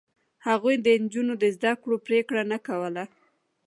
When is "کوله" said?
2.67-3.03